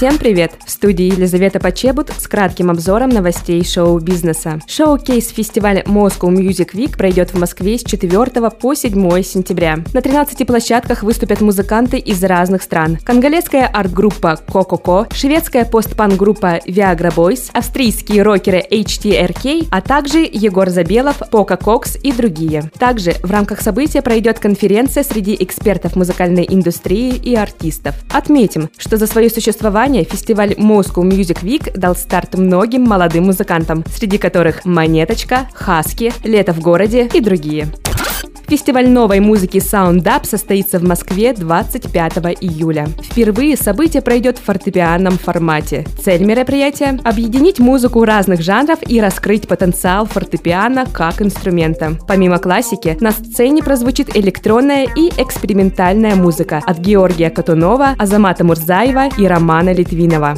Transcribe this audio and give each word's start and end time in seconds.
Всем 0.00 0.16
привет! 0.16 0.52
В 0.64 0.70
студии 0.70 1.12
Елизавета 1.12 1.60
Почебут 1.60 2.08
с 2.08 2.26
кратким 2.26 2.70
обзором 2.70 3.10
новостей 3.10 3.62
шоу-бизнеса. 3.62 4.58
Шоу-кейс 4.66 5.28
фестиваля 5.28 5.82
Moscow 5.82 6.30
Music 6.34 6.70
Week 6.72 6.96
пройдет 6.96 7.34
в 7.34 7.38
Москве 7.38 7.78
с 7.78 7.84
4 7.84 8.50
по 8.50 8.74
7 8.74 9.22
сентября. 9.22 9.80
На 9.92 10.00
13 10.00 10.46
площадках 10.46 11.02
выступят 11.02 11.42
музыканты 11.42 11.98
из 11.98 12.24
разных 12.24 12.62
стран. 12.62 12.96
Конголезская 13.04 13.66
арт-группа 13.66 14.38
Кококо, 14.50 15.06
шведская 15.12 15.66
постпан-группа 15.66 16.60
Viagra 16.66 17.14
Boys, 17.14 17.50
австрийские 17.52 18.22
рокеры 18.22 18.64
HTRK, 18.70 19.68
а 19.70 19.82
также 19.82 20.20
Егор 20.20 20.70
Забелов, 20.70 21.20
Пока 21.30 21.58
Кокс 21.58 21.98
и 22.02 22.10
другие. 22.10 22.70
Также 22.78 23.16
в 23.22 23.30
рамках 23.30 23.60
события 23.60 24.00
пройдет 24.00 24.38
конференция 24.38 25.04
среди 25.04 25.36
экспертов 25.38 25.94
музыкальной 25.94 26.46
индустрии 26.48 27.16
и 27.16 27.34
артистов. 27.34 27.96
Отметим, 28.10 28.70
что 28.78 28.96
за 28.96 29.06
свое 29.06 29.28
существование 29.28 29.89
ранее 29.90 30.04
фестиваль 30.04 30.52
Moscow 30.52 31.02
Music 31.02 31.42
Week 31.42 31.76
дал 31.76 31.96
старт 31.96 32.36
многим 32.36 32.84
молодым 32.84 33.24
музыкантам, 33.24 33.82
среди 33.92 34.18
которых 34.18 34.64
Монеточка, 34.64 35.48
Хаски, 35.52 36.12
Лето 36.22 36.52
в 36.52 36.60
городе 36.60 37.10
и 37.12 37.20
другие. 37.20 37.66
Фестиваль 38.50 38.88
новой 38.88 39.20
музыки 39.20 39.58
Sound 39.58 40.02
Up 40.02 40.26
состоится 40.26 40.80
в 40.80 40.82
Москве 40.82 41.32
25 41.32 42.16
июля. 42.40 42.88
Впервые 43.00 43.56
событие 43.56 44.02
пройдет 44.02 44.38
в 44.38 44.42
фортепианном 44.42 45.18
формате. 45.18 45.86
Цель 46.02 46.24
мероприятия– 46.24 46.98
объединить 47.04 47.60
музыку 47.60 48.04
разных 48.04 48.42
жанров 48.42 48.80
и 48.88 49.00
раскрыть 49.00 49.46
потенциал 49.46 50.04
фортепиано 50.04 50.86
как 50.92 51.22
инструмента. 51.22 51.92
Помимо 52.08 52.38
классики, 52.38 52.96
на 53.00 53.12
сцене 53.12 53.62
прозвучит 53.62 54.16
электронная 54.16 54.88
и 54.96 55.10
экспериментальная 55.16 56.16
музыка 56.16 56.60
от 56.66 56.78
Георгия 56.78 57.30
Катунова, 57.30 57.94
Азамата 57.98 58.42
Мурзаева 58.42 59.10
и 59.16 59.28
Романа 59.28 59.72
Литвинова. 59.72 60.36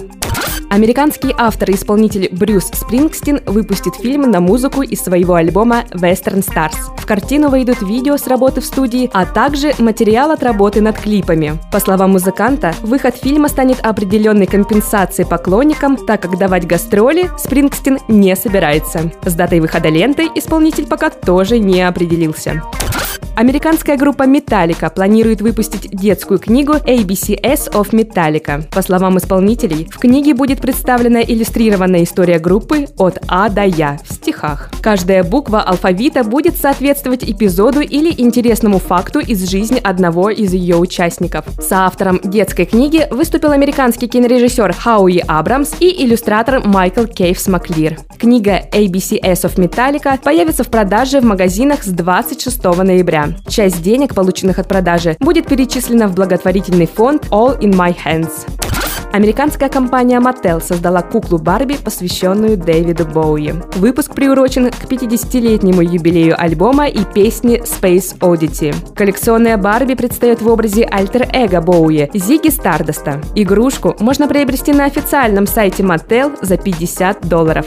Американский 0.72 1.34
автор 1.36 1.68
и 1.68 1.74
исполнитель 1.74 2.30
Брюс 2.32 2.64
Спрингстин 2.72 3.42
выпустит 3.44 3.94
фильм 3.94 4.30
на 4.30 4.40
музыку 4.40 4.80
из 4.80 5.02
своего 5.02 5.34
альбома 5.34 5.84
Western 5.90 6.42
Stars. 6.42 6.96
В 6.96 7.04
картину 7.04 7.50
войдут 7.50 7.82
видео 7.82 8.16
с 8.16 8.26
работы 8.26 8.62
в 8.62 8.64
студии, 8.64 9.10
а 9.12 9.26
также 9.26 9.74
материал 9.78 10.30
от 10.30 10.42
работы 10.42 10.80
над 10.80 10.98
клипами. 10.98 11.58
По 11.70 11.78
словам 11.78 12.12
музыканта, 12.12 12.74
выход 12.80 13.16
фильма 13.16 13.48
станет 13.48 13.80
определенной 13.80 14.46
компенсацией 14.46 15.28
поклонникам, 15.28 15.98
так 15.98 16.22
как 16.22 16.38
давать 16.38 16.66
гастроли 16.66 17.30
Спрингстин 17.36 17.98
не 18.08 18.34
собирается. 18.34 19.12
С 19.26 19.34
датой 19.34 19.60
выхода 19.60 19.90
ленты 19.90 20.30
исполнитель 20.34 20.86
пока 20.86 21.10
тоже 21.10 21.58
не 21.58 21.82
определился. 21.82 22.62
Американская 23.34 23.96
группа 23.96 24.24
Metallica 24.24 24.92
планирует 24.92 25.40
выпустить 25.40 25.90
детскую 25.90 26.38
книгу 26.38 26.74
ABCS 26.74 27.72
of 27.72 27.90
Metallica. 27.92 28.68
По 28.70 28.82
словам 28.82 29.16
исполнителей, 29.16 29.88
в 29.90 29.98
книге 29.98 30.34
будет 30.34 30.60
представлена 30.60 31.22
иллюстрированная 31.22 32.02
история 32.02 32.38
группы 32.38 32.88
от 32.98 33.20
А 33.28 33.48
до 33.48 33.64
Я 33.64 33.98
в 34.06 34.12
стихах. 34.12 34.70
Каждая 34.82 35.24
буква 35.24 35.62
алфавита 35.62 36.24
будет 36.24 36.58
соответствовать 36.58 37.24
эпизоду 37.24 37.80
или 37.80 38.12
интересному 38.20 38.78
факту 38.78 39.18
из 39.18 39.48
жизни 39.48 39.80
одного 39.82 40.28
из 40.28 40.52
ее 40.52 40.76
участников. 40.76 41.46
Соавтором 41.58 42.20
детской 42.22 42.66
книги 42.66 43.06
выступил 43.10 43.52
американский 43.52 44.08
кинорежиссер 44.08 44.74
Хауи 44.74 45.22
Абрамс 45.26 45.72
и 45.80 46.04
иллюстратор 46.04 46.66
Майкл 46.66 47.06
Кейвс 47.06 47.48
Маклир. 47.48 47.98
Книга 48.18 48.60
ABCS 48.72 49.46
of 49.46 49.56
Metallica 49.56 50.20
появится 50.22 50.64
в 50.64 50.68
продаже 50.68 51.20
в 51.20 51.24
магазинах 51.24 51.82
с 51.82 51.88
26 51.88 52.62
ноября. 52.64 53.21
Часть 53.48 53.82
денег, 53.82 54.14
полученных 54.14 54.58
от 54.58 54.68
продажи, 54.68 55.16
будет 55.20 55.46
перечислена 55.46 56.08
в 56.08 56.14
благотворительный 56.14 56.86
фонд 56.86 57.26
All 57.30 57.58
in 57.60 57.72
My 57.72 57.94
Hands. 57.94 58.32
Американская 59.12 59.68
компания 59.68 60.18
Mattel 60.20 60.62
создала 60.62 61.02
куклу 61.02 61.38
Барби, 61.38 61.76
посвященную 61.76 62.56
Дэвиду 62.56 63.04
Боуи. 63.04 63.52
Выпуск 63.74 64.14
приурочен 64.14 64.70
к 64.70 64.84
50-летнему 64.90 65.82
юбилею 65.82 66.34
альбома 66.40 66.86
и 66.86 67.04
песни 67.04 67.60
Space 67.60 68.18
Oddity. 68.20 68.74
Коллекционная 68.94 69.58
Барби 69.58 69.94
предстает 69.94 70.40
в 70.40 70.48
образе 70.48 70.84
альтер-эго 70.84 71.60
Боуи 71.60 72.08
Зиги 72.14 72.48
Стардоста. 72.48 73.20
Игрушку 73.34 73.94
можно 74.00 74.26
приобрести 74.28 74.72
на 74.72 74.86
официальном 74.86 75.46
сайте 75.46 75.82
Mattel 75.82 76.38
за 76.40 76.56
50 76.56 77.28
долларов. 77.28 77.66